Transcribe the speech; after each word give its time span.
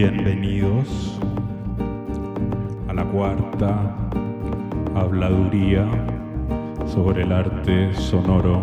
Bienvenidos 0.00 1.18
a 2.86 2.94
la 2.94 3.04
cuarta 3.06 3.96
habladuría 4.94 5.88
sobre 6.86 7.24
el 7.24 7.32
arte 7.32 7.92
sonoro. 7.94 8.62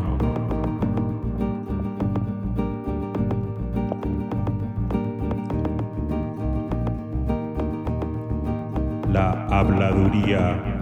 La 9.11 9.45
habladuría 9.47 10.74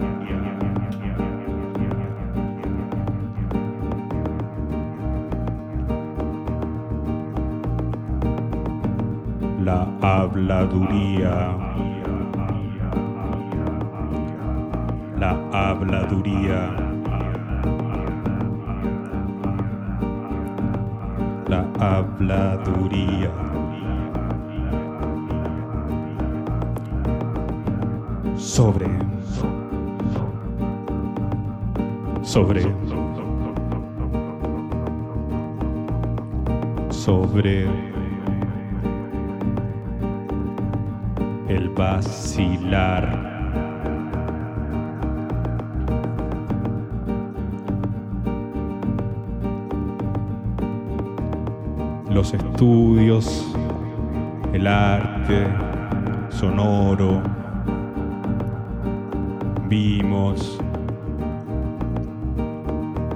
la 9.64 9.88
habladuría. 10.02 11.56
La 15.16 15.30
habladuría. 15.52 16.60
La 21.48 21.64
habladuría. 21.80 23.30
Sobre. 28.36 28.90
Sobre. 32.22 32.64
Sobre. 36.90 37.93
El 41.54 41.68
vacilar. 41.68 43.32
Los 52.10 52.34
estudios, 52.34 53.54
el 54.52 54.66
arte 54.66 55.46
sonoro, 56.28 57.22
vimos 59.68 60.60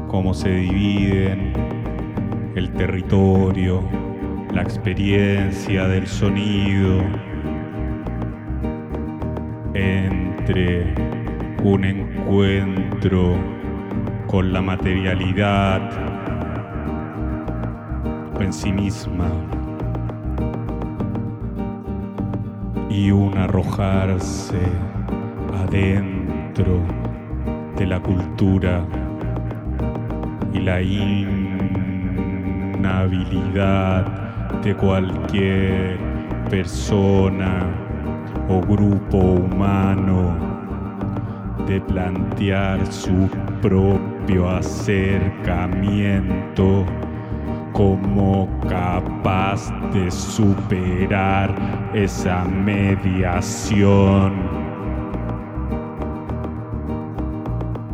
cómo 0.06 0.32
se 0.32 0.50
dividen 0.50 1.52
el 2.54 2.72
territorio, 2.72 3.82
la 4.52 4.62
experiencia 4.62 5.88
del 5.88 6.06
sonido, 6.06 7.02
entre 9.78 10.92
un 11.62 11.84
encuentro 11.84 13.36
con 14.26 14.52
la 14.52 14.60
materialidad 14.60 15.80
en 18.40 18.52
sí 18.52 18.72
misma 18.72 19.30
y 22.90 23.12
un 23.12 23.38
arrojarse 23.38 24.58
adentro 25.54 26.80
de 27.76 27.86
la 27.86 28.00
cultura 28.00 28.84
y 30.52 30.58
la 30.58 30.82
inhabilidad 30.82 31.62
de 34.62 34.74
cualquier 34.74 35.98
persona 36.50 37.87
o 38.48 38.60
grupo 38.60 39.18
humano 39.18 40.36
de 41.66 41.80
plantear 41.82 42.90
su 42.90 43.28
propio 43.60 44.48
acercamiento 44.48 46.86
como 47.72 48.48
capaz 48.68 49.70
de 49.92 50.10
superar 50.10 51.54
esa 51.92 52.44
mediación 52.44 54.32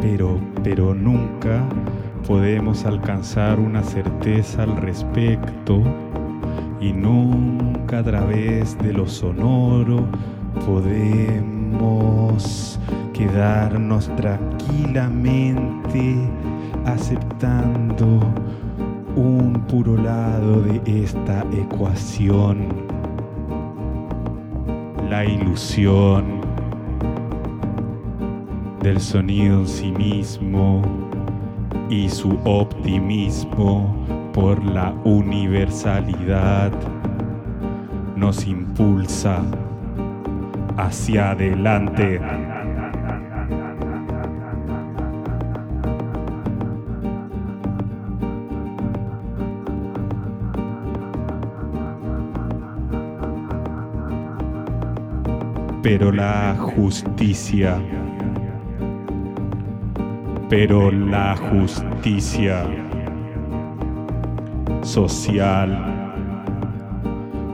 Pero, 0.00 0.38
pero 0.62 0.94
nunca 0.94 1.62
podemos 2.26 2.86
alcanzar 2.86 3.58
una 3.58 3.82
certeza 3.82 4.62
al 4.62 4.76
respecto 4.76 5.82
y 6.80 6.92
nunca 6.92 8.00
a 8.00 8.02
través 8.02 8.76
de 8.78 8.92
lo 8.92 9.06
sonoro 9.06 10.04
podemos 10.66 12.78
quedarnos 13.12 14.10
tranquilamente 14.16 16.16
aceptando 16.84 18.20
un 19.16 19.64
puro 19.68 19.96
lado 19.96 20.60
de 20.60 21.02
esta 21.02 21.44
ecuación, 21.52 22.68
la 25.08 25.24
ilusión 25.24 26.40
del 28.82 29.00
sonido 29.00 29.60
en 29.60 29.66
sí 29.66 29.92
mismo 29.92 30.82
y 31.88 32.08
su 32.08 32.38
optimismo 32.44 33.94
por 34.36 34.62
la 34.62 34.92
universalidad 35.04 36.70
nos 38.16 38.46
impulsa 38.46 39.40
hacia 40.76 41.30
adelante. 41.30 42.20
Pero 55.82 56.12
la 56.12 56.54
justicia, 56.58 57.78
pero 60.50 60.90
la 60.90 61.34
justicia 61.36 62.66
social, 64.82 65.76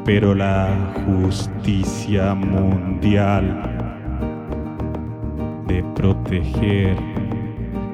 pero 0.04 0.34
la 0.34 0.68
justicia 1.06 2.34
mundial 2.34 3.62
de 5.66 5.84
proteger, 5.94 6.96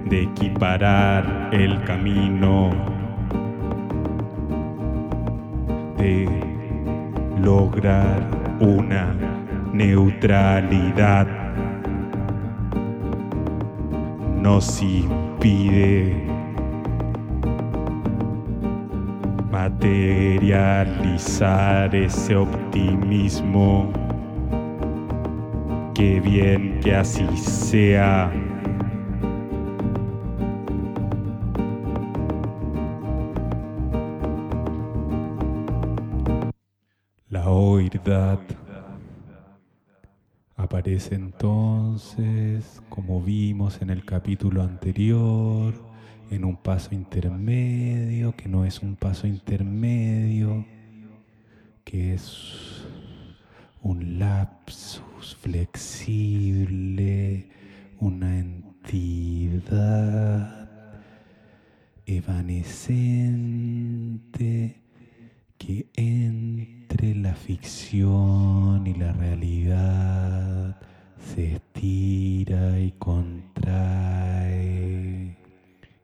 de 0.09 0.23
equiparar 0.23 1.51
el 1.53 1.83
camino, 1.85 2.71
de 5.99 6.29
lograr 7.43 8.27
una 8.61 9.15
neutralidad 9.73 11.27
nos 14.41 14.83
impide 14.83 16.38
materializar 19.79 21.95
ese 21.95 22.35
optimismo. 22.35 23.93
Qué 25.95 26.19
bien 26.21 26.81
que 26.81 26.97
así 26.97 27.25
sea. 27.37 28.33
La 37.29 37.49
oirdad 37.49 38.41
aparece 40.57 41.15
entonces, 41.15 42.83
como 42.89 43.23
vimos 43.23 43.81
en 43.81 43.91
el 43.91 44.05
capítulo 44.05 44.63
anterior, 44.63 45.88
en 46.31 46.45
un 46.45 46.57
paso 46.57 46.95
intermedio, 46.95 48.37
que 48.37 48.49
no 48.49 48.65
es 48.65 48.81
un 48.81 48.97
paso 48.97 49.27
intermedio, 49.27 50.65
que 51.85 52.15
es 52.15 52.85
un 53.83 54.19
lapsus 54.19 55.37
flexible, 55.41 57.49
una 58.01 58.39
entidad 58.39 59.69
evanescente 62.07 64.83
que 65.59 65.87
entre 65.95 67.15
la 67.15 67.35
ficción 67.35 68.87
y 68.87 68.95
la 68.95 69.13
realidad 69.13 70.81
se 71.35 71.57
estira 71.57 72.81
y 72.81 72.93
contrae, 72.93 73.69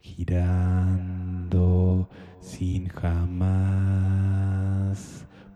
girando 0.05 1.67
sin 2.39 2.89
jamás 2.89 3.65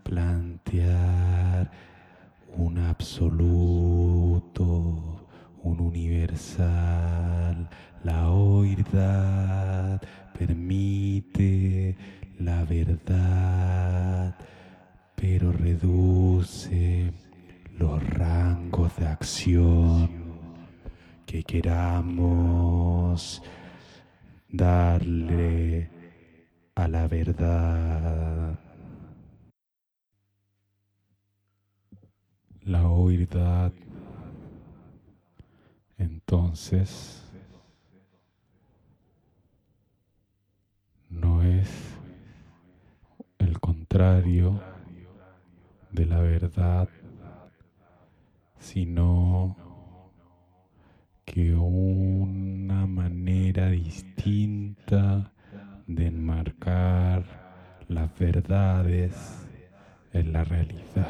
plantear 0.03 1.69
un 2.57 2.79
absoluto, 2.79 4.65
un 5.61 5.79
universal. 5.79 7.69
La 8.03 8.31
oidad 8.31 10.01
permite 10.37 11.95
la 12.39 12.65
verdad, 12.65 14.35
pero 15.15 15.51
reduce 15.51 17.13
los 17.77 18.03
rangos 18.09 18.97
de 18.97 19.05
acción 19.05 20.09
que 21.27 21.43
queramos 21.43 22.63
darle 24.51 25.89
a 26.75 26.87
la 26.87 27.07
verdad. 27.07 28.59
La 32.61 32.87
oidad 32.87 33.71
entonces 35.97 37.23
no 41.09 41.43
es 41.43 41.69
el 43.39 43.59
contrario 43.59 44.61
de 45.91 46.05
la 46.05 46.19
verdad, 46.19 46.89
sino 48.59 49.55
que 51.25 51.55
una 51.55 52.48
manera 52.89 53.69
distinta 53.69 55.31
de 55.87 56.07
enmarcar 56.07 57.23
las 57.87 58.09
verdades 58.19 59.47
en 60.13 60.33
la 60.33 60.43
realidad. 60.43 61.07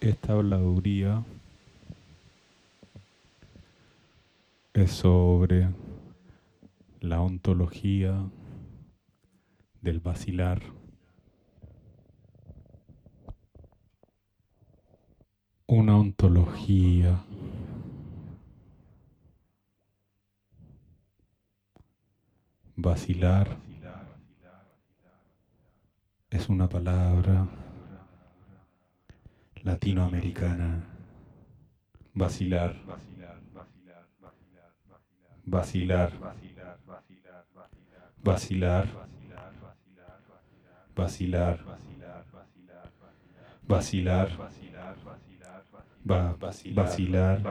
Esta 0.00 0.32
habladuría 0.34 1.24
es 4.72 4.92
sobre 4.92 5.68
la 7.00 7.20
ontología 7.20 8.30
del 9.80 10.00
vacilar. 10.00 10.62
Una 15.66 15.96
ontología 15.98 17.22
vacilar 22.76 23.58
es 26.30 26.48
una 26.48 26.68
palabra 26.68 27.48
latinoamericana. 29.62 30.84
Vacilar. 32.14 32.76
Vacilar. 35.50 36.12
Vacilar. 38.24 38.86
Vacilar. 40.96 41.58
Vacilar. 43.68 44.28
Va, 46.08 46.34
vacilar, 46.40 46.84
vacilar, 46.84 47.42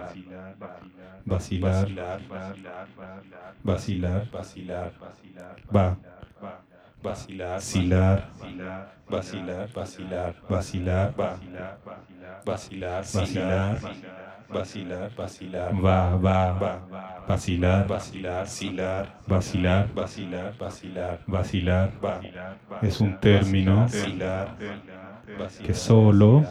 vacilar, 3.63 4.27
vacilar, 4.31 4.93
va, 5.71 5.97
vacilar, 7.03 7.55
vacilar, 7.55 8.31
vacilar, 9.09 9.69
vacilar, 9.73 10.35
vacilar, 10.49 11.13
va, 11.17 11.39
vacilar, 12.45 13.03
vacilar, 13.13 13.79
vacilar, 14.49 15.11
vacilar, 15.17 15.73
va, 15.81 16.15
va, 16.15 16.51
va, 16.53 16.81
vacilar, 17.27 17.87
vacilar, 17.87 18.45
vacilar, 18.45 19.07
vacilar, 19.27 19.93
vacilar, 19.93 20.53
vacilar, 20.57 21.19
vacilar, 21.27 21.91
va, 22.03 22.21
es 22.81 23.01
un 23.01 23.19
término 23.19 23.87
que 25.65 25.73
solo 25.73 26.45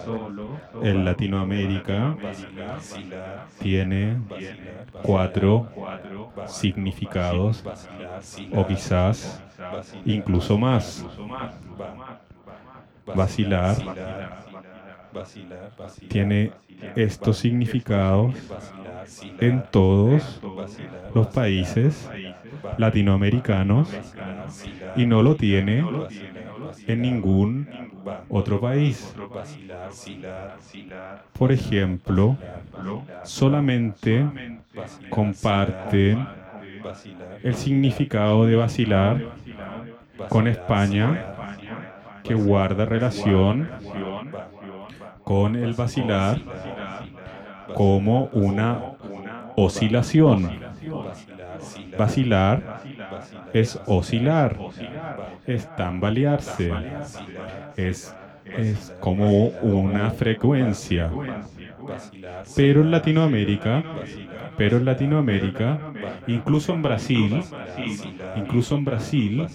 en 0.83 1.05
Latinoamérica 1.05 2.17
tiene 3.61 4.19
cuatro 5.03 5.69
significados 6.47 7.65
o 8.53 8.67
quizás 8.67 9.43
incluso 10.05 10.59
más. 10.59 11.05
Vacilar 13.15 13.77
tiene 16.09 16.53
estos 16.95 17.39
significados 17.39 18.35
en 19.41 19.63
todos 19.71 20.41
los 21.15 21.27
países 21.29 22.09
latinoamericanos 22.79 23.89
y 24.97 25.07
no 25.07 25.23
lo 25.23 25.37
tiene 25.37 25.85
en 26.87 27.03
ningún 27.03 27.69
otro 28.29 28.61
país. 28.61 29.15
Por 31.33 31.53
ejemplo, 31.53 32.37
solamente 33.25 34.27
comparten 35.11 36.27
el 37.43 37.55
significado 37.55 38.47
de 38.47 38.57
vacilar 38.57 39.23
con 40.29 40.47
España, 40.47 41.35
que 42.23 42.35
guarda 42.35 42.85
relación 42.85 43.69
con 45.27 45.57
el 45.57 45.73
vacilar 45.75 46.41
como 47.75 48.27
una 48.27 48.81
oscilación. 49.57 50.61
Vacilar 51.99 52.81
es 53.53 53.77
oscilar, 53.87 54.57
es 55.45 55.75
tambalearse, 55.75 56.71
es, 57.77 58.15
es 58.45 58.95
como 59.01 59.49
una 59.49 60.13
frecuencia. 60.13 61.11
Pero 62.55 62.83
en 62.83 62.93
Latinoamérica, 62.93 63.83
pero 64.57 64.77
en 64.77 64.85
Latinoamérica, 64.85 65.81
incluso 66.29 66.73
en 66.73 66.83
Brasil, 66.83 67.43
incluso 68.37 68.77
en 68.77 68.85
Brasil, 68.85 69.47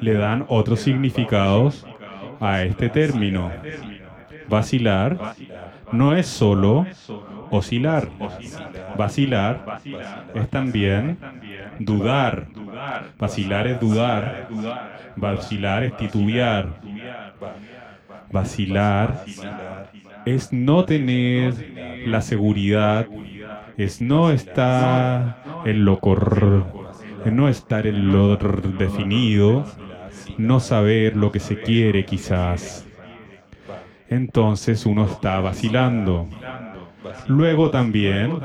le 0.00 0.14
dan 0.14 0.46
otros 0.48 0.80
significados 0.80 1.86
a 2.40 2.62
este 2.62 2.88
término. 2.88 3.52
Vacilar 4.48 5.34
no 5.92 6.14
es 6.14 6.26
solo 6.26 6.86
oscilar. 7.50 8.08
Vacilar 8.96 9.80
es 10.34 10.50
también 10.50 11.18
dudar. 11.78 12.48
Vacilar 13.18 13.66
es 13.66 13.80
dudar. 13.80 14.48
Vacilar 15.16 15.84
es 15.84 15.96
titubear. 15.96 16.80
Vacilar 18.30 19.24
es 20.24 20.52
no 20.52 20.84
tener 20.84 22.04
la 22.06 22.20
seguridad, 22.20 23.06
es 23.76 24.00
no 24.00 24.30
estar 24.32 25.62
en 25.64 25.84
lo 25.84 26.00
no 27.24 27.48
estar 27.48 27.86
en 27.86 28.12
lo 28.12 28.36
definido, 28.36 29.64
no 30.36 30.60
saber 30.60 31.16
lo 31.16 31.30
que 31.32 31.40
se 31.40 31.60
quiere 31.60 32.04
quizás. 32.04 32.85
Entonces 34.08 34.86
uno 34.86 35.06
está 35.06 35.40
vacilando. 35.40 36.28
Luego 37.26 37.70
también 37.70 38.38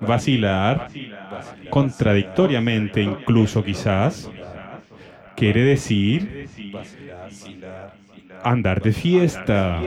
vacilar, 0.00 0.88
contradictoriamente 1.70 3.02
incluso 3.02 3.64
quizás, 3.64 4.30
quiere 5.36 5.62
decir 5.62 6.48
andar 8.42 8.80
de 8.82 8.92
fiesta, 8.92 9.80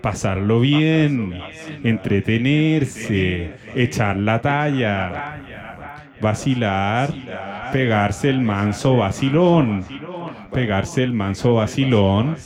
pasarlo 0.00 0.60
bien, 0.60 1.34
entretenerse, 1.82 3.54
echar 3.74 4.16
la 4.16 4.40
talla, 4.40 5.40
vacilar, 6.20 7.12
pegarse 7.72 8.30
el 8.30 8.40
manso 8.40 8.96
vacilón, 8.96 9.84
pegarse 10.52 11.02
el 11.02 11.12
manso 11.12 11.54
vacilón, 11.54 12.36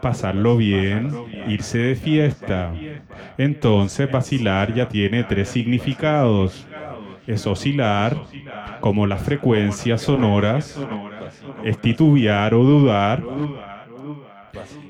pasarlo 0.00 0.56
bien, 0.56 1.10
irse 1.48 1.78
de 1.78 1.96
fiesta. 1.96 2.72
Entonces 3.38 4.10
vacilar 4.10 4.74
ya 4.74 4.88
tiene 4.88 5.24
tres 5.24 5.48
significados. 5.48 6.66
Es 7.26 7.46
oscilar, 7.46 8.16
como 8.80 9.06
las 9.06 9.22
frecuencias 9.22 10.02
sonoras, 10.02 10.80
es 11.64 11.80
titubear 11.80 12.54
o 12.54 12.62
dudar, 12.62 13.22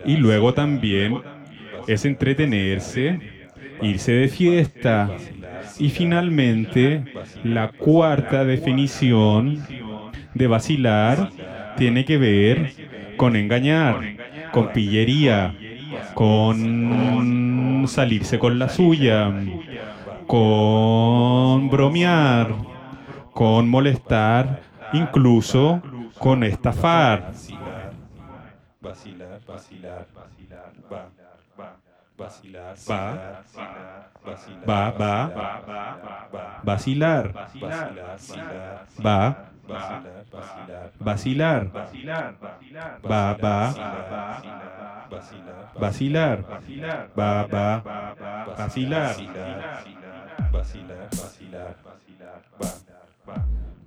y 0.05 0.17
luego 0.17 0.55
también 0.55 1.23
es 1.87 2.05
entretenerse, 2.05 3.21
irse 3.81 4.13
de 4.13 4.29
fiesta. 4.29 5.11
Y 5.79 5.91
finalmente, 5.91 7.07
la 7.43 7.69
cuarta 7.69 8.45
definición 8.45 9.67
de 10.35 10.47
vacilar 10.47 11.33
tiene 11.75 12.05
que 12.05 12.19
ver 12.19 12.73
con 13.17 13.37
engañar, 13.37 14.05
con 14.57 14.73
pillería, 14.73 15.55
con 16.15 17.85
salirse 17.87 18.39
con 18.39 18.59
la 18.59 18.71
suya, 18.71 19.31
con 20.27 21.69
bromear, 21.69 22.55
con 23.35 23.69
molestar, 23.69 24.63
incluso 24.95 25.83
con 26.19 26.43
estafar. 26.43 27.33
Vacilar, 28.81 29.41
vacilar, 29.47 30.07
vacilar, 30.15 30.73
va, 30.91 31.11
va, 31.61 31.77
vacilar, 32.17 32.75
va, 34.67 34.91
va, 34.91 35.29
va, 36.33 36.61
vacilar, 36.65 37.25
va, 39.05 39.51
vacilar, 40.99 41.71
va, 43.03 43.35
va, 43.35 43.75
vacilar, 45.85 46.45
va, 46.47 46.47
va, 46.47 46.47
vacilar, 46.47 46.47
vacilar, 46.47 46.47
vacilar, 46.47 47.07
va, 47.17 47.27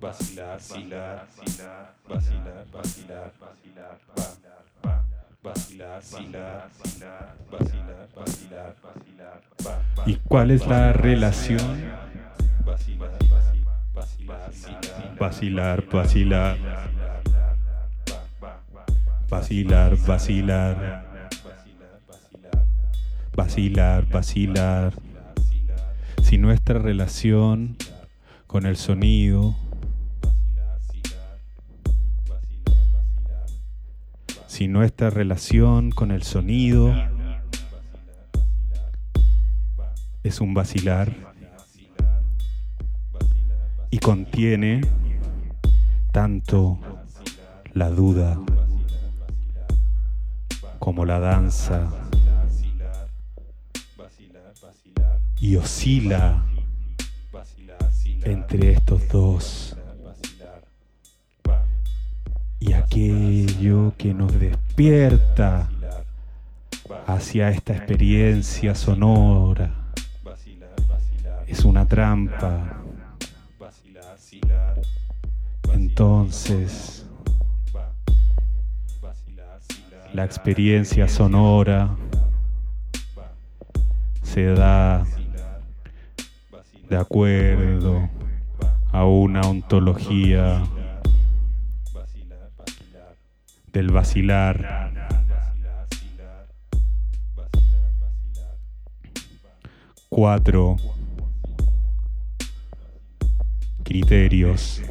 vacilar, 0.00 1.26
vacilar, 2.08 2.64
vacilar, 2.72 3.32
vacilar, 3.40 3.96
va, 4.18 4.26
vacilar, 5.42 5.96
vacilar, 5.96 6.68
vacilar, 6.72 7.34
vacilar, 7.50 8.06
vacilar, 8.16 8.72
¿Y 10.06 10.16
cuál 10.16 10.50
es 10.50 10.66
la 10.66 10.92
relación? 10.92 11.58
Vacilar, 12.64 13.10
vacilar, 13.12 13.49
vacilar, 13.92 15.86
vacilar, 15.88 16.56
vacilar, 19.28 19.96
vacilar, 23.34 24.06
vacilar. 24.08 24.94
Si 26.22 26.38
nuestra 26.38 26.78
relación 26.78 27.76
con 28.46 28.66
el 28.66 28.76
sonido 28.76 29.56
si 34.60 34.68
nuestra 34.68 35.08
relación 35.08 35.90
con 35.90 36.10
el 36.10 36.22
sonido 36.22 36.92
es 40.22 40.40
un 40.42 40.52
vacilar 40.52 41.29
contiene 44.00 44.80
tanto 46.12 46.78
la 47.74 47.90
duda 47.90 48.38
como 50.78 51.04
la 51.04 51.18
danza 51.20 51.90
y 55.40 55.56
oscila 55.56 56.44
entre 58.24 58.72
estos 58.72 59.08
dos 59.08 59.76
y 62.58 62.72
aquello 62.72 63.94
que 63.96 64.14
nos 64.14 64.38
despierta 64.38 65.68
hacia 67.06 67.50
esta 67.50 67.74
experiencia 67.74 68.74
sonora 68.74 69.80
es 71.50 71.64
una 71.64 71.84
trampa. 71.84 72.79
Entonces, 75.82 77.06
la 80.12 80.26
experiencia 80.26 81.08
sonora 81.08 81.96
se 84.22 84.44
da 84.44 85.06
de 86.90 86.96
acuerdo 86.98 88.10
a 88.92 89.06
una 89.06 89.40
ontología 89.40 90.62
del 93.72 93.90
vacilar. 93.90 94.92
Cuatro 100.10 100.76
criterios 103.82 104.82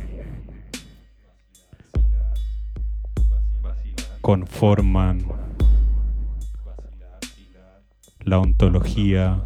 conforman 4.30 5.26
la 8.20 8.38
ontología 8.38 9.42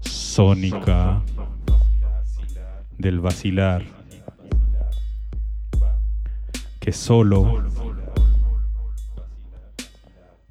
sónica 0.00 1.22
del 2.98 3.20
vacilar 3.20 3.82
que 6.80 6.92
solo 6.92 7.64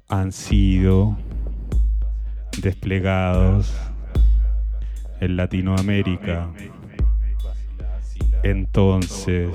han 0.08 0.32
sido 0.32 1.16
desplegados 2.60 3.72
en 5.20 5.36
Latinoamérica. 5.36 6.50
Entonces, 8.42 9.50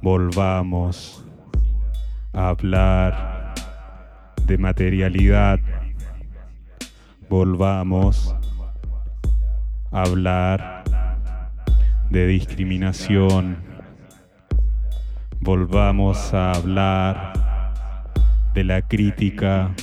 volvamos 0.00 1.23
hablar 2.34 3.54
de 4.44 4.58
materialidad. 4.58 5.60
Volvamos 7.28 8.34
a 9.92 10.02
hablar 10.02 10.84
de 12.10 12.26
discriminación. 12.26 13.58
Volvamos 15.40 16.34
a 16.34 16.52
hablar 16.52 17.32
de 18.52 18.64
la 18.64 18.82
crítica 18.82 19.74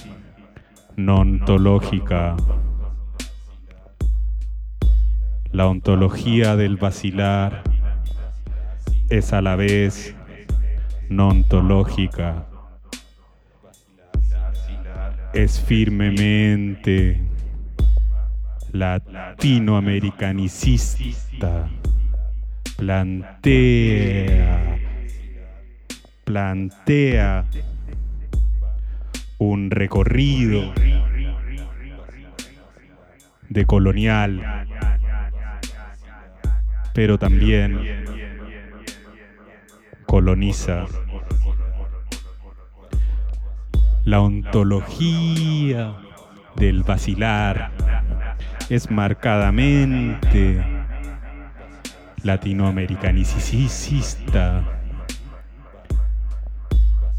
no 0.97 1.17
ontológica. 1.17 2.35
La 5.51 5.67
ontología 5.67 6.55
del 6.55 6.77
vacilar 6.77 7.63
es 9.09 9.33
a 9.33 9.41
la 9.41 9.55
vez 9.55 10.15
no 11.11 11.27
ontológica. 11.27 12.47
Es 15.33 15.59
firmemente 15.59 17.21
latinoamericanicista. 18.71 21.69
Plantea, 22.77 24.79
plantea 26.23 27.45
un 29.37 29.69
recorrido 29.69 30.73
de 33.49 33.65
colonial, 33.65 34.41
pero 36.93 37.19
también 37.19 37.79
coloniza. 40.11 40.85
La 44.03 44.19
ontología 44.19 45.95
del 46.57 46.83
vacilar 46.83 47.71
es 48.67 48.91
marcadamente 48.91 50.61
latinoamericanicista 52.23 54.65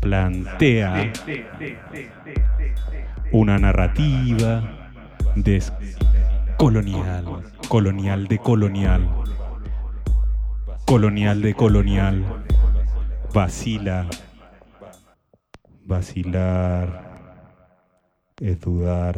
plantea 0.00 1.12
una 3.30 3.56
narrativa 3.56 4.90
descolonial, 5.34 7.24
colonial 7.68 8.28
de 8.28 8.38
colonial, 8.38 9.08
colonial 10.84 11.40
de 11.40 11.54
colonial, 11.54 12.22
vacila, 13.32 14.08
vacilar 15.84 16.88
es 18.40 18.60
dudar, 18.60 19.16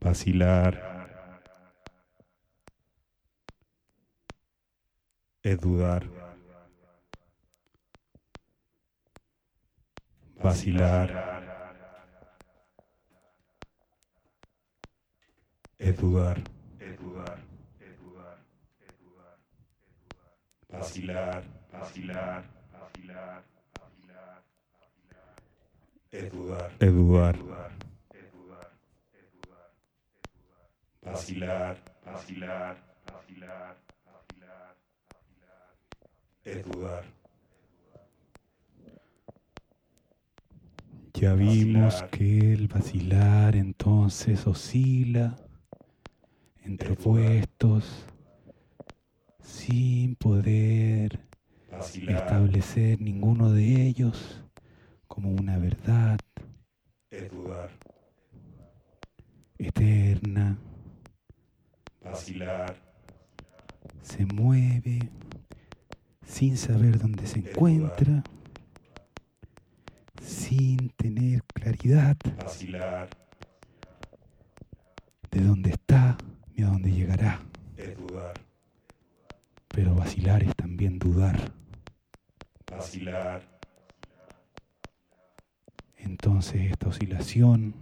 vacilar 0.00 0.90
es 5.42 5.60
dudar. 5.60 6.20
vacilar, 10.42 11.08
dudar, 16.00 16.42
vacilar, 20.72 21.44
vacilar, 21.72 22.44
vacilar, 22.72 23.42
vacilar, 23.80 24.42
es 26.10 26.32
dudar, 26.32 26.72
es 26.78 26.92
dudar, 26.92 27.38
vacilar, 31.02 31.76
vacilar, 32.04 32.76
vacilar, 33.06 33.76
vacilar, 34.06 34.76
es 36.44 36.64
dudar. 36.64 37.04
Ya 41.14 41.34
vimos 41.34 42.02
que 42.10 42.54
el 42.54 42.68
vacilar 42.68 43.54
entonces 43.54 44.46
oscila 44.46 45.36
entre 46.64 46.92
opuestos 46.92 48.06
sin 49.50 50.14
poder 50.16 51.20
establecer 52.08 53.00
ninguno 53.00 53.50
de 53.52 53.86
ellos 53.86 54.42
como 55.08 55.30
una 55.32 55.58
verdad 55.58 56.18
eterna. 59.58 60.58
Vacilar. 62.02 62.76
Se 64.02 64.24
mueve 64.24 65.10
sin 66.24 66.56
saber 66.56 66.98
dónde 66.98 67.26
se 67.26 67.40
encuentra 67.40 68.22
sin 70.22 70.90
tener 70.90 71.42
claridad 71.54 72.16
de 75.30 75.40
dónde 75.40 75.70
está 75.70 76.16
ni 76.54 76.64
a 76.64 76.68
dónde 76.68 76.90
llegará. 76.92 77.40
Pero 79.80 79.94
vacilar 79.94 80.42
es 80.42 80.54
también 80.56 80.98
dudar. 80.98 81.54
Vacilar. 82.70 83.40
Entonces 85.96 86.70
esta 86.70 86.88
oscilación 86.88 87.74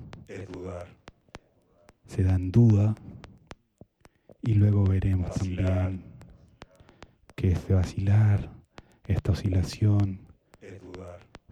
se 2.07 2.23
da 2.23 2.37
en 2.37 2.53
duda 2.53 2.95
y 4.43 4.55
luego 4.55 4.85
veremos 4.85 5.35
también 5.35 6.05
que 7.35 7.49
este 7.51 7.75
vacilar, 7.75 8.49
esta 9.09 9.33
oscilación, 9.33 10.21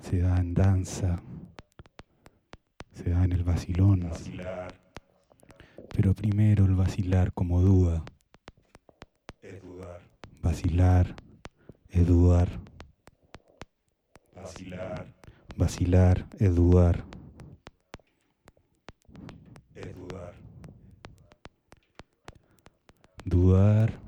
se 0.01 0.19
da 0.19 0.39
en 0.39 0.55
danza, 0.55 1.21
se 2.93 3.11
da 3.11 3.25
en 3.25 3.33
el 3.33 3.43
vacilón. 3.43 4.09
Pero 5.93 6.15
primero 6.15 6.67
el 6.67 6.77
vacilar 6.77 7.33
como 7.33 7.63
duda. 7.63 8.05
Vacilar 10.47 11.17
es 11.89 12.07
dudar. 12.07 12.49
Vacilar. 14.33 15.13
Vacilar 15.57 16.29
es 16.39 16.55
dudar. 16.55 17.05
Dudar 23.25 23.99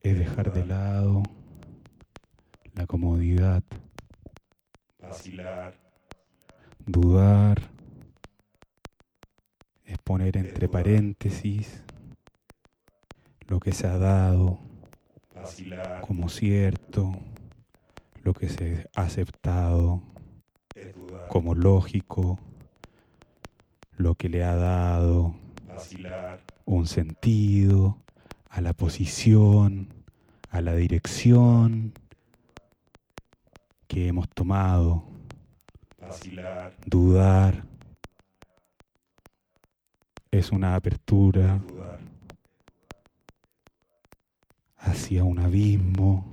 es 0.00 0.18
dejar 0.18 0.50
de 0.50 0.64
lado 0.64 1.22
la 2.72 2.86
comodidad 2.86 3.62
Dudar 6.86 7.60
es 9.84 9.98
poner 9.98 10.38
entre 10.38 10.66
paréntesis 10.70 11.82
lo 13.48 13.60
que 13.60 13.72
se 13.72 13.86
ha 13.86 13.98
dado 13.98 14.58
como 16.00 16.28
cierto, 16.28 17.12
lo 18.22 18.34
que 18.34 18.48
se 18.48 18.88
ha 18.96 19.02
aceptado 19.02 20.02
como 21.28 21.54
lógico, 21.54 22.38
lo 23.96 24.14
que 24.14 24.28
le 24.28 24.42
ha 24.42 24.56
dado 24.56 25.34
un 26.64 26.86
sentido 26.86 27.98
a 28.50 28.60
la 28.60 28.72
posición, 28.72 29.88
a 30.50 30.60
la 30.60 30.74
dirección 30.74 31.92
que 33.86 34.08
hemos 34.08 34.28
tomado, 34.30 35.04
dudar, 36.86 37.64
es 40.30 40.50
una 40.50 40.74
apertura 40.74 41.60
hacia 44.86 45.24
un 45.24 45.38
abismo 45.38 46.30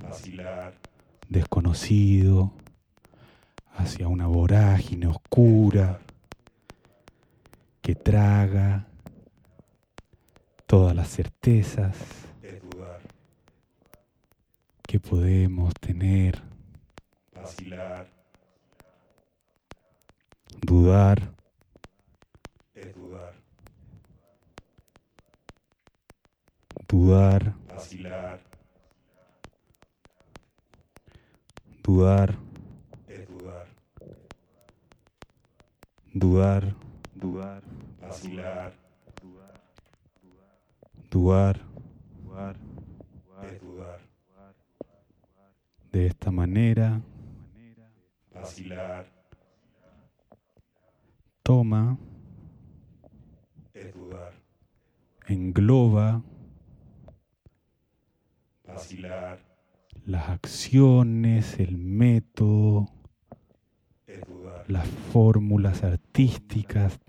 desconocido, 1.28 2.52
hacia 3.74 4.08
una 4.08 4.26
vorágine 4.26 5.08
oscura 5.08 5.98
que 7.82 7.94
traga 7.94 8.86
todas 10.66 10.94
las 10.94 11.08
certezas 11.08 11.96
que 14.82 15.00
podemos 15.00 15.74
tener 15.80 16.40
vacilar. 17.34 18.06
Dudar. 20.62 21.34
Es 22.74 22.94
dudar. 22.94 23.34
Dudar. 26.94 27.52
Vacilar. 27.66 28.40
Dudar. 31.82 32.38
Es 33.08 33.26
dudar. 33.26 33.66
Dudar. 36.12 36.76
Dudar. 37.16 37.62
Vacilar. 38.00 38.72
Dudar. 39.20 39.60
Dudar. 41.10 41.60
Dudar. 42.22 42.56
Es 43.42 43.60
dudar. 43.60 44.00
De 45.90 46.06
esta 46.06 46.30
manera 46.30 47.02
vacilar. 48.32 49.04
Toma. 51.42 51.98
Es 53.72 53.92
dudar. 53.92 54.32
Engloba. 55.26 56.22
Vacilar. 58.84 59.38
Las 60.04 60.28
acciones, 60.28 61.58
el 61.58 61.78
método, 61.78 62.86
las 64.68 64.86
fórmulas 65.10 65.82
artísticas 65.82 67.00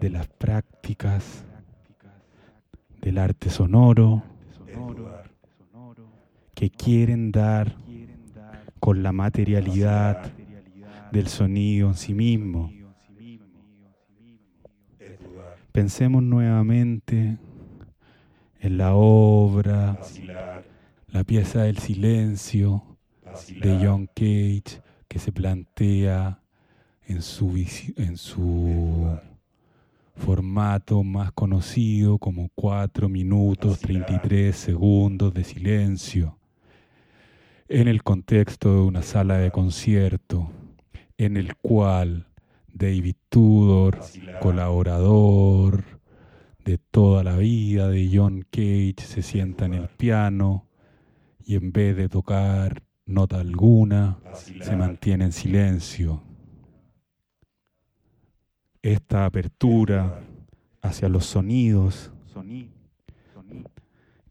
de 0.00 0.10
las 0.10 0.28
prácticas 0.28 1.44
del 3.00 3.18
arte 3.18 3.50
sonoro 3.50 4.22
que 6.54 6.70
quieren 6.70 7.32
dar 7.32 7.74
con 8.78 9.02
la 9.02 9.10
materialidad 9.10 10.30
del 11.10 11.26
sonido 11.26 11.88
en 11.88 11.94
sí 11.94 12.14
mismo. 12.14 12.72
Pensemos 15.72 16.22
nuevamente 16.22 17.38
en 18.60 18.76
la 18.76 18.94
obra, 18.94 19.98
la 21.08 21.24
pieza 21.24 21.62
del 21.62 21.78
silencio 21.78 22.98
de 23.60 23.78
John 23.82 24.06
Cage 24.06 24.82
que 25.08 25.18
se 25.18 25.32
plantea 25.32 26.40
en 27.06 27.22
su, 27.22 27.56
en 27.96 28.16
su 28.16 29.18
formato 30.14 31.02
más 31.02 31.32
conocido 31.32 32.18
como 32.18 32.50
4 32.54 33.08
minutos 33.08 33.80
33 33.80 34.54
segundos 34.54 35.32
de 35.32 35.44
silencio, 35.44 36.38
en 37.68 37.88
el 37.88 38.02
contexto 38.02 38.74
de 38.74 38.80
una 38.82 39.02
sala 39.02 39.38
de 39.38 39.50
concierto, 39.50 40.50
en 41.16 41.36
el 41.36 41.56
cual 41.56 42.26
David 42.68 43.16
Tudor, 43.28 44.00
colaborador 44.40 45.99
de 46.64 46.78
toda 46.78 47.24
la 47.24 47.36
vida 47.36 47.88
de 47.88 48.10
John 48.12 48.46
Cage, 48.50 48.96
se 48.98 49.22
sienta 49.22 49.66
en 49.66 49.74
el 49.74 49.88
piano 49.88 50.66
y 51.44 51.56
en 51.56 51.72
vez 51.72 51.96
de 51.96 52.08
tocar 52.08 52.82
nota 53.06 53.40
alguna, 53.40 54.18
se 54.34 54.76
mantiene 54.76 55.24
en 55.24 55.32
silencio. 55.32 56.22
Esta 58.82 59.26
apertura 59.26 60.20
hacia 60.80 61.08
los 61.08 61.26
sonidos 61.26 62.12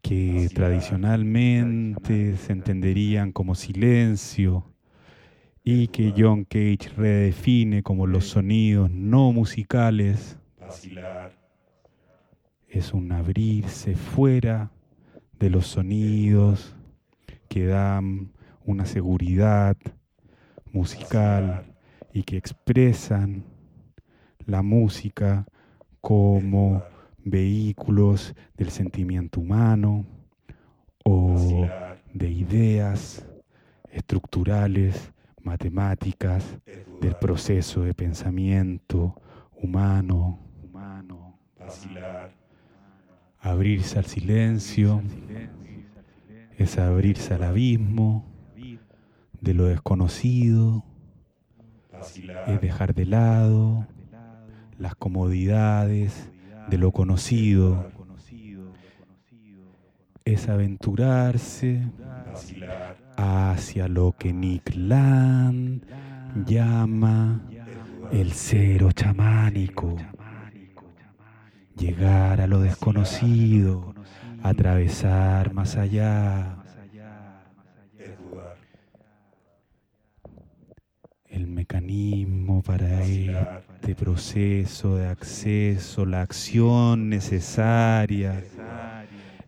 que 0.02 0.48
tradicionalmente 0.54 2.36
se 2.36 2.52
entenderían 2.52 3.32
como 3.32 3.54
silencio 3.54 4.64
y 5.62 5.88
que 5.88 6.14
John 6.16 6.44
Cage 6.44 6.90
redefine 6.96 7.82
como 7.82 8.06
los 8.06 8.24
sonidos 8.24 8.90
no 8.90 9.32
musicales, 9.32 10.38
es 12.70 12.94
un 12.94 13.10
abrirse 13.10 13.96
fuera 13.96 14.70
de 15.38 15.50
los 15.50 15.66
sonidos 15.66 16.76
que 17.48 17.66
dan 17.66 18.32
una 18.64 18.86
seguridad 18.86 19.76
musical 20.72 21.74
y 22.12 22.22
que 22.22 22.36
expresan 22.36 23.44
la 24.46 24.62
música 24.62 25.46
como 26.00 26.82
vehículos 27.18 28.34
del 28.56 28.70
sentimiento 28.70 29.40
humano 29.40 30.06
o 31.04 31.66
de 32.14 32.30
ideas 32.30 33.26
estructurales, 33.90 35.12
matemáticas, 35.42 36.44
del 37.00 37.16
proceso 37.16 37.82
de 37.82 37.94
pensamiento 37.94 39.20
humano, 39.60 40.38
abrirse 43.40 43.98
al 43.98 44.04
silencio, 44.04 45.02
es 46.58 46.78
abrirse 46.78 47.34
al 47.34 47.42
abismo 47.42 48.26
de 49.40 49.54
lo 49.54 49.64
desconocido, 49.64 50.84
es 52.46 52.60
dejar 52.60 52.94
de 52.94 53.06
lado 53.06 53.86
las 54.78 54.94
comodidades 54.94 56.30
de 56.68 56.78
lo 56.78 56.92
conocido, 56.92 57.90
es 60.24 60.48
aventurarse 60.48 61.82
hacia 63.16 63.88
lo 63.88 64.14
que 64.18 64.32
Nick 64.32 64.74
Land 64.74 65.84
llama 66.46 67.42
el 68.12 68.32
cero 68.32 68.92
chamánico, 68.92 69.96
llegar 71.80 72.42
a 72.42 72.46
lo 72.46 72.60
desconocido, 72.60 73.94
atravesar 74.42 75.54
más 75.54 75.76
allá. 75.76 76.56
El 81.26 81.46
mecanismo 81.46 82.62
para 82.62 83.02
este 83.02 83.94
proceso 83.94 84.96
de 84.96 85.08
acceso, 85.08 86.04
la 86.04 86.20
acción 86.22 87.08
necesaria, 87.08 88.44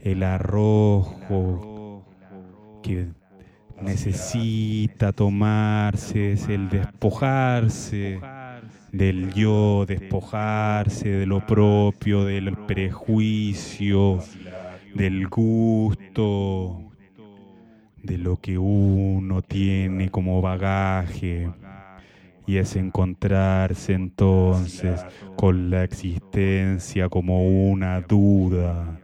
el 0.00 0.22
arrojo 0.22 2.06
que 2.82 3.08
necesita 3.82 5.12
tomarse, 5.12 6.32
es 6.32 6.48
el 6.48 6.70
despojarse 6.70 8.20
del 8.92 9.32
yo, 9.32 9.86
despojarse 9.86 11.08
de 11.08 11.26
lo 11.26 11.44
propio, 11.46 12.24
del 12.24 12.54
prejuicio, 12.56 14.18
del 14.94 15.28
gusto, 15.28 16.92
de 18.02 18.18
lo 18.18 18.36
que 18.36 18.58
uno 18.58 19.40
tiene 19.40 20.10
como 20.10 20.42
bagaje. 20.42 21.50
Y 22.46 22.58
es 22.58 22.76
encontrarse 22.76 23.94
entonces 23.94 25.04
con 25.36 25.70
la 25.70 25.84
existencia 25.84 27.08
como 27.08 27.46
una 27.70 28.00
duda. 28.02 29.00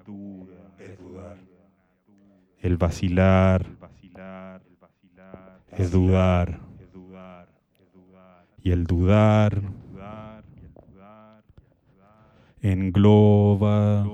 El 2.60 2.76
vacilar 2.76 3.64
es 5.70 5.90
dudar. 5.90 6.60
Y 8.60 8.72
el 8.72 8.84
dudar 8.84 9.62
engloba 12.62 14.06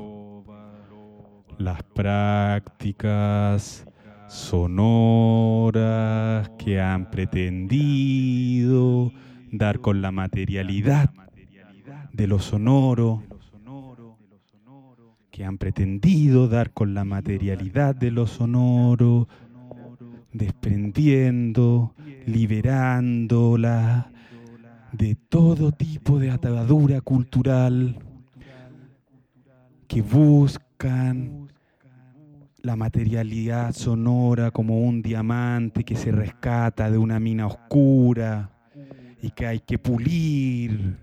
las 1.59 1.83
prácticas 1.83 3.87
sonoras 4.29 5.81
que 6.59 6.81
han 6.81 7.11
pretendido 7.11 9.13
dar 9.53 9.81
con 9.81 10.03
la 10.03 10.11
materialidad 10.11 11.11
de 12.13 12.27
lo 12.27 12.39
sonoro, 12.39 13.23
que 15.31 15.45
han 15.45 15.59
pretendido 15.59 16.49
dar 16.49 16.73
con 16.73 16.95
la 16.95 17.05
materialidad 17.05 17.95
de 17.95 18.11
lo 18.11 18.27
sonoro, 18.27 19.29
desprendiendo, 20.33 21.95
liberándola 22.27 24.11
de 24.93 25.15
todo 25.15 25.73
tipo 25.73 26.19
de 26.19 26.31
atadura 26.31 27.01
cultural 27.01 27.99
que 29.95 30.03
buscan 30.03 31.47
la 32.63 32.75
materialidad 32.75 33.73
sonora 33.73 34.51
como 34.51 34.81
un 34.81 35.03
diamante 35.03 35.85
que 35.85 35.95
se 35.95 36.11
rescata 36.11 36.91
de 36.91 36.99
una 36.99 37.21
mina 37.21 37.47
oscura 37.47 38.51
y 39.23 39.31
que 39.31 39.47
hay 39.47 39.61
que 39.61 39.79
pulir 39.79 40.99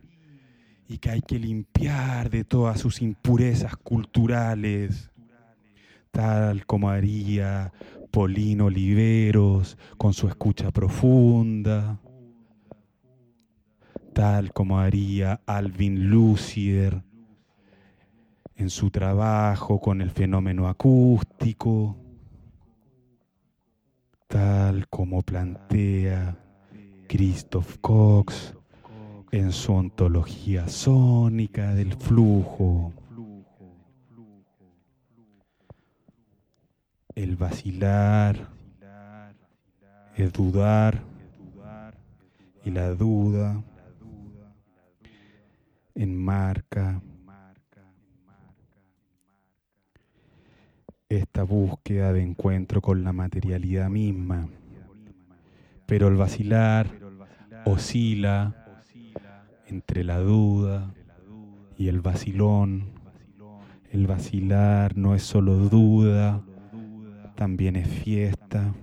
y 0.90 0.98
que 0.98 1.10
hay 1.10 1.22
que 1.22 1.40
limpiar 1.40 2.30
de 2.30 2.44
todas 2.44 2.82
sus 2.82 3.02
impurezas 3.02 3.78
culturales, 3.78 5.10
tal 6.12 6.66
como 6.66 6.90
haría 6.90 7.72
Polino 8.12 8.66
Oliveros 8.66 9.78
con 9.98 10.12
su 10.12 10.28
escucha 10.28 10.70
profunda, 10.72 11.98
tal 14.12 14.52
como 14.52 14.80
haría 14.80 15.40
Alvin 15.46 16.10
Lucier 16.10 17.02
en 18.62 18.70
su 18.70 18.92
trabajo 18.92 19.80
con 19.80 20.02
el 20.02 20.12
fenómeno 20.12 20.68
acústico, 20.68 21.98
tal 24.28 24.88
como 24.88 25.24
plantea 25.24 26.38
Christoph 27.08 27.78
Cox 27.82 28.54
en 29.32 29.52
su 29.52 29.74
ontología 29.74 30.68
sónica 30.70 31.74
del 31.74 31.96
flujo. 31.96 32.94
El 37.16 37.38
vacilar, 37.38 38.48
el 40.16 40.32
dudar 40.32 41.02
y 42.64 42.70
la 42.70 42.94
duda 42.94 43.64
enmarca 45.96 47.02
esta 51.18 51.44
búsqueda 51.44 52.14
de 52.14 52.22
encuentro 52.22 52.82
con 52.82 53.04
la 53.04 53.12
materialidad 53.12 53.90
misma. 53.90 54.48
Pero 55.86 56.08
el 56.08 56.16
vacilar 56.16 56.88
oscila 57.66 58.56
entre 59.68 60.04
la 60.04 60.20
duda 60.20 60.94
y 61.78 61.90
el 61.90 62.00
vacilón. 62.02 62.92
El 63.92 64.08
vacilar 64.08 64.96
no 64.96 65.16
es 65.16 65.24
solo 65.24 65.56
duda, 65.58 66.42
también 67.36 67.76
es 67.76 67.90
fiesta. 67.90 68.74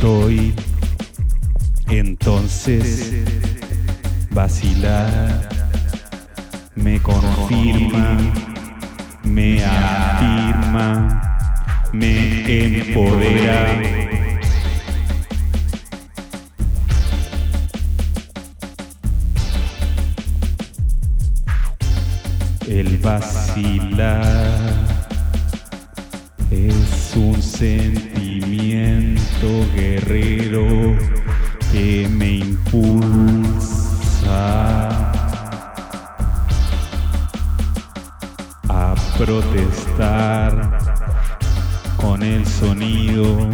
Estoy, 0.00 0.54
entonces 1.88 3.12
vacilar. 4.30 5.46
Me 6.74 6.98
confirma, 7.02 8.16
me 9.24 9.62
afirma, 9.62 11.20
me 11.92 12.78
empodera. 12.78 13.82
El 22.66 22.98
vacilar 22.98 24.60
es 27.10 27.16
un 27.16 27.42
sentimiento 27.42 29.18
guerrero 29.74 30.96
que 31.72 32.06
me 32.08 32.32
impulsa 32.34 33.50
a 38.68 38.94
protestar 39.18 40.78
con 41.96 42.22
el 42.22 42.46
sonido, 42.46 43.48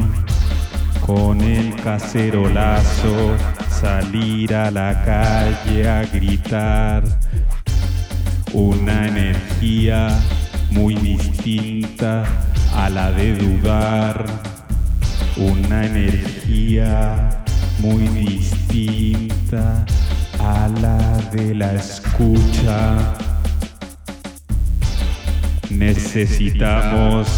con 1.06 1.40
el 1.40 1.74
cacerolazo, 1.76 3.36
salir 3.70 4.54
a 4.54 4.70
la 4.70 5.02
calle 5.04 5.88
a 5.88 6.04
gritar. 6.04 7.04
Una 8.52 9.08
energía 9.08 10.18
muy 10.70 10.94
distinta 10.94 12.24
a 12.76 12.90
la 12.90 13.10
de 13.12 13.34
dudar, 13.34 14.26
una 15.36 15.86
energía 15.86 17.42
muy 17.78 18.06
distinta 18.08 19.84
a 20.38 20.68
la 20.80 21.18
de 21.32 21.54
la 21.54 21.74
escucha. 21.74 22.96
Necesitamos 25.70 27.28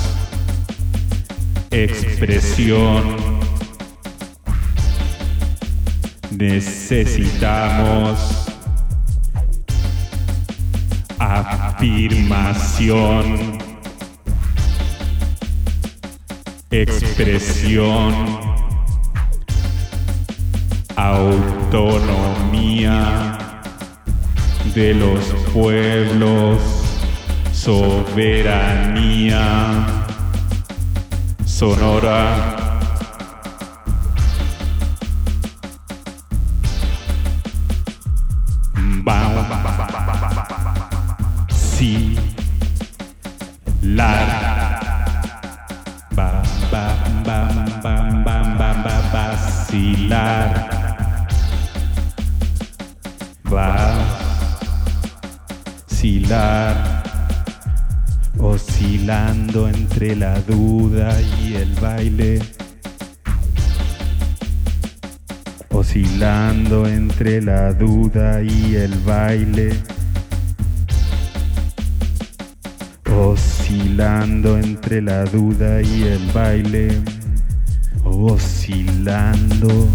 expresión. 1.70 3.38
Necesitamos 6.30 8.18
afirmación, 11.78 13.58
expresión, 16.70 18.14
autonomía 20.96 22.08
de 24.74 24.94
los 24.94 25.24
pueblos, 25.54 26.60
soberanía. 27.52 28.84
Sonora. 31.44 32.57
Oscilando 65.88 66.86
entre 66.86 67.40
la 67.40 67.72
duda 67.72 68.42
y 68.42 68.74
el 68.74 68.94
baile 69.06 69.70
oscilando 73.06 74.58
entre 74.58 75.00
la 75.00 75.24
duda 75.24 75.80
y 75.80 76.02
el 76.02 76.30
baile, 76.32 76.90
oscilando. 78.04 79.88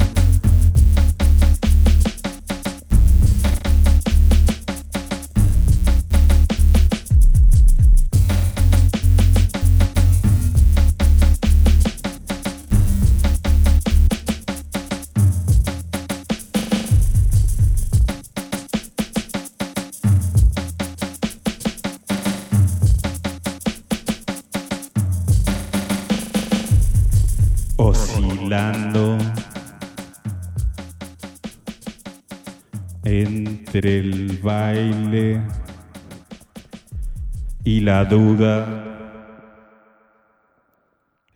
La 37.84 38.06
duda, 38.06 38.66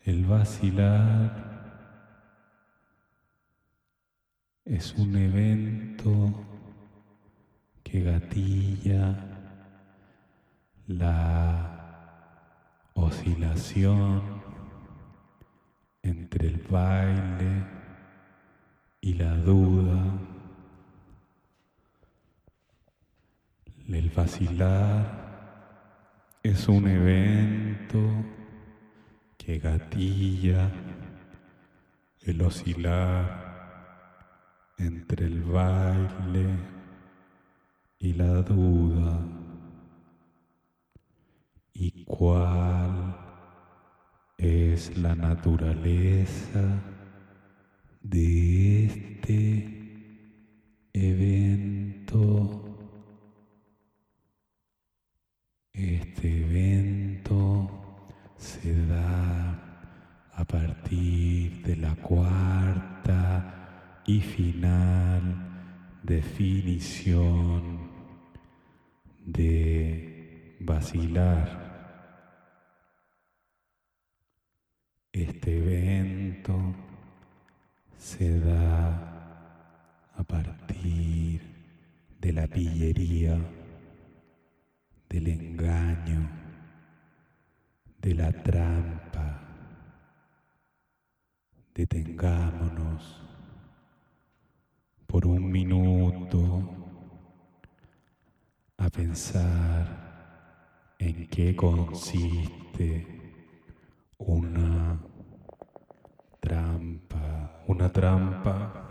el 0.06 0.24
vacilar 0.24 1.30
es 4.64 4.94
un 4.94 5.18
evento 5.18 6.46
que 7.84 8.02
gatilla 8.02 9.14
la 10.88 11.68
oscilación 12.94 14.22
entre 16.02 16.48
el 16.48 16.66
baile 16.70 17.66
y 19.02 19.16
la 19.16 19.36
duda, 19.36 20.00
el 23.90 24.10
vacilar 24.12 25.27
es 26.50 26.70
un 26.70 26.88
evento 26.88 28.00
que 29.38 29.60
gatilla 29.60 30.72
el 32.22 32.42
oscilar 32.42 33.26
entre 34.78 35.26
el 35.26 35.44
baile 35.44 36.48
y 38.00 38.14
la 38.14 38.42
duda 38.44 39.20
y 41.74 42.06
cuál 42.06 43.18
es 44.38 44.98
la 44.98 45.16
naturaleza 45.16 46.64
de 48.04 48.86
este 48.86 49.78
evento. 50.94 52.67
Este 55.78 56.42
evento 56.42 57.70
se 58.36 58.74
da 58.88 59.86
a 60.34 60.44
partir 60.44 61.62
de 61.62 61.76
la 61.76 61.94
cuarta 61.98 64.02
y 64.08 64.20
final 64.20 66.02
definición 66.02 67.92
de 69.24 70.58
vacilar. 70.62 71.68
Este 75.12 75.58
evento 75.58 76.74
se 78.00 78.40
da 78.40 80.10
a 80.16 80.24
partir 80.24 81.40
de 82.20 82.34
la 82.34 82.48
pillería, 82.48 83.38
del 85.10 85.28
engaño, 85.28 86.30
de 88.02 88.14
la 88.14 88.32
trampa. 88.32 89.44
Detengámonos 91.74 93.22
por 95.06 95.26
un 95.26 95.52
minuto 95.52 96.88
a 98.78 98.90
pensar 98.90 100.08
en 101.00 101.28
qué 101.28 101.56
consiste 101.56 103.18
una 104.18 105.00
trampa. 106.40 107.64
Una 107.68 107.92
trampa, 107.92 108.84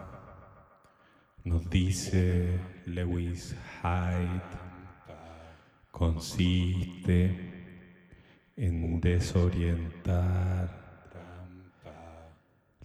nos 1.44 1.68
dice 1.70 2.60
Lewis 2.84 3.56
Hyde, 3.82 4.65
consiste 5.96 7.34
en 8.54 9.00
desorientar 9.00 10.68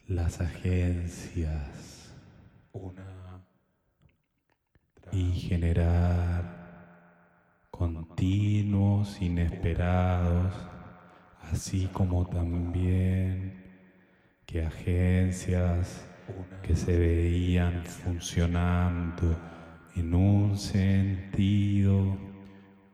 las 0.07 0.39
agencias 0.39 2.13
y 5.11 5.33
generar 5.33 6.61
continuos, 7.69 9.21
inesperados, 9.21 10.53
así 11.51 11.89
como 11.91 12.25
también 12.27 13.61
que 14.45 14.63
agencias 14.63 16.07
que 16.63 16.77
se 16.77 16.97
veían 16.97 17.83
funcionando 17.83 19.37
en 19.97 20.13
un 20.13 20.57
sentido, 20.57 22.30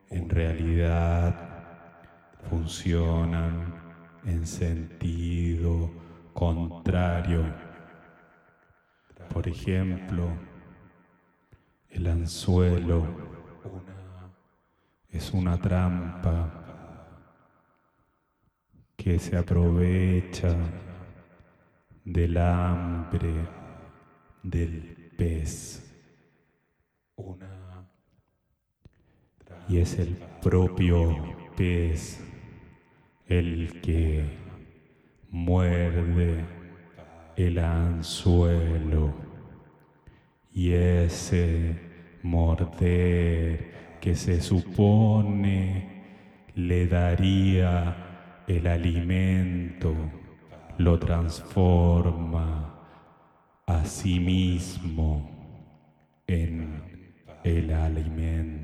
en 0.10 0.30
realidad 0.30 1.36
funcionan 2.50 3.74
en 4.26 4.46
sentido 4.46 5.92
contrario. 6.34 7.44
Por 9.34 9.48
ejemplo, 9.48 10.30
el 11.90 12.08
anzuelo 12.08 13.06
es 15.10 15.34
una 15.34 15.58
trampa 15.58 16.68
que 18.96 19.20
se 19.20 19.38
aprovecha 19.38 20.56
del 22.04 22.38
hambre 22.38 23.48
del 24.44 25.14
pez. 25.18 25.84
Y 29.70 29.80
es 29.80 30.00
el 30.00 30.18
propio 30.42 31.16
pez 31.56 32.24
el 33.28 33.82
que 33.82 34.24
muerde 35.30 36.46
el 37.36 37.60
anzuelo 37.60 39.14
y 40.54 40.72
ese 40.72 41.80
morder 42.24 43.98
que 44.02 44.16
se 44.16 44.42
supone 44.42 46.04
le 46.56 46.88
daría 46.88 48.44
el 48.48 48.66
alimento 48.66 49.94
lo 50.78 50.98
transforma 50.98 52.74
a 53.66 53.86
sí 53.86 54.20
mismo 54.20 55.30
en 56.28 56.82
el 57.44 57.74
alimento. 57.74 58.57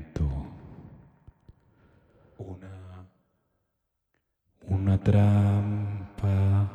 Una 4.66 4.98
trampa 4.98 6.70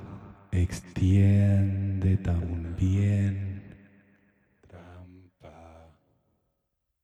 extiende 0.52 2.18
también 2.18 3.64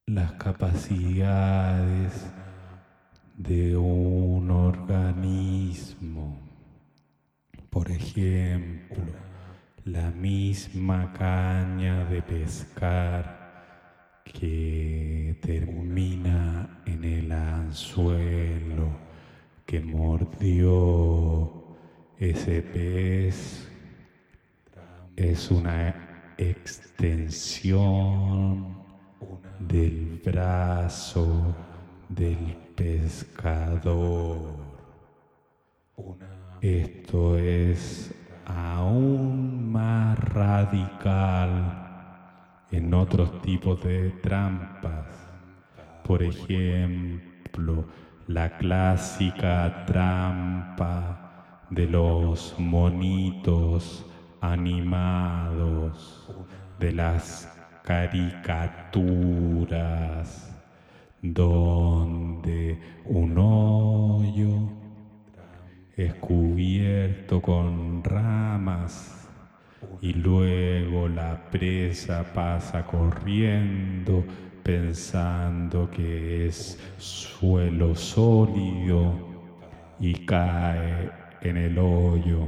las 0.07 0.33
capacidades 0.33 2.25
de 3.37 3.75
un 3.75 4.51
organismo 4.51 6.45
por 7.75 7.91
ejemplo, 7.91 9.03
la 9.83 10.09
misma 10.11 11.11
caña 11.11 12.05
de 12.05 12.21
pescar 12.21 13.34
que 14.25 15.37
termina 15.41 16.81
en 16.85 17.03
el 17.03 17.31
anzuelo 17.31 18.89
que 19.65 19.79
mordió 19.79 21.65
ese 22.17 22.61
pez 22.61 23.69
es 25.15 25.51
una 25.51 26.33
extensión 26.37 27.85
del 29.59 30.21
brazo 30.23 31.55
del 32.09 32.57
pescador. 32.75 34.55
Esto 36.61 37.37
es 37.37 38.13
aún 38.45 39.71
más 39.71 40.19
radical 40.19 41.84
en 42.75 42.93
otros 42.93 43.41
tipos 43.41 43.81
de 43.83 44.11
trampas. 44.21 45.05
Por 46.03 46.21
ejemplo, 46.21 47.85
la 48.27 48.57
clásica 48.57 49.85
trampa 49.85 51.63
de 51.69 51.87
los 51.87 52.53
monitos 52.59 54.05
animados, 54.41 56.29
de 56.79 56.91
las 56.91 57.49
caricaturas, 57.83 59.01
donde 61.21 62.77
un 63.05 63.37
hoyo 63.37 64.69
es 65.95 66.13
cubierto 66.15 67.41
con 67.41 68.03
ramas 68.03 69.24
y 70.01 70.13
luego 70.13 71.07
la 71.07 71.49
presa 71.51 72.23
pasa 72.33 72.85
corriendo 72.85 74.23
pensando 74.63 75.89
que 75.91 76.47
es 76.47 76.79
suelo 76.97 77.95
sólido 77.95 79.13
y 79.99 80.25
cae 80.25 81.11
en 81.41 81.57
el 81.57 81.77
hoyo. 81.77 82.47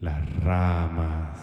Las 0.00 0.42
ramas 0.42 1.38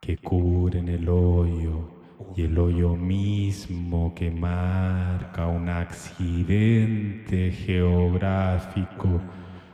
que 0.00 0.16
cubren 0.16 0.88
el 0.88 1.08
hoyo 1.08 1.90
y 2.36 2.42
el 2.42 2.58
hoyo 2.58 2.96
mismo 2.96 4.14
que 4.14 4.30
marca 4.30 5.46
un 5.46 5.68
accidente 5.68 7.52
geográfico 7.52 9.20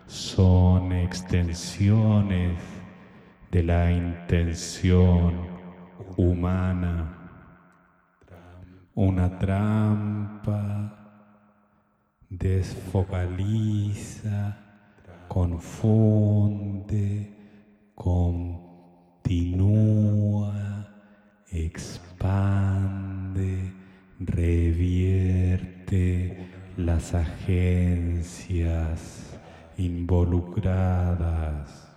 son 0.08 0.92
extensiones 0.92 2.58
de 3.52 3.62
la 3.62 3.92
intención 3.92 5.46
humana. 6.16 7.14
Una 8.94 9.38
trampa 9.38 10.94
desfocaliza, 12.28 14.58
confunde, 15.28 17.36
continúa, 17.94 18.64
expande 21.50 22.98
revierte 24.18 25.68
las 26.76 27.14
agencias 27.14 29.27
involucradas. 29.78 31.88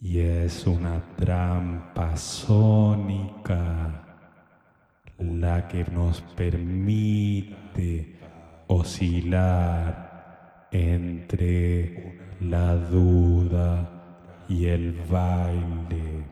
Y 0.00 0.18
es 0.18 0.66
una 0.66 1.00
trampa 1.16 2.16
sónica 2.16 4.02
la 5.18 5.66
que 5.66 5.84
nos 5.84 6.20
permite 6.20 8.18
oscilar 8.66 10.68
entre 10.70 12.18
la 12.40 12.76
duda 12.76 13.90
y 14.48 14.66
el 14.66 14.92
baile 15.10 16.24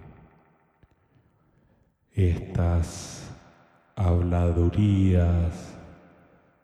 estas 2.14 3.30
habladurías 3.96 5.78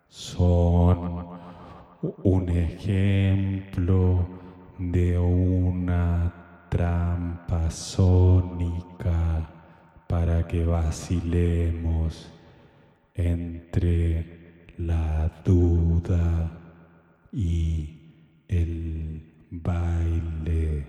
son 0.08 1.37
un 2.02 2.48
ejemplo 2.48 4.26
de 4.78 5.18
una 5.18 6.66
trampa 6.68 7.70
sónica 7.70 9.50
para 10.06 10.46
que 10.46 10.64
vacilemos 10.64 12.30
entre 13.14 14.66
la 14.78 15.42
duda 15.44 16.50
y 17.32 18.44
el 18.46 19.48
baile. 19.50 20.86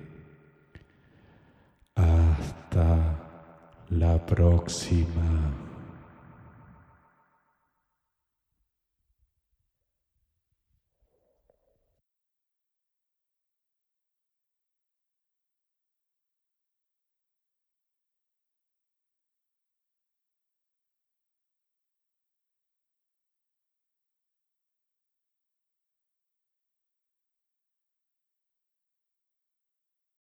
Hasta 1.96 3.20
la 3.90 4.26
próxima. 4.26 5.69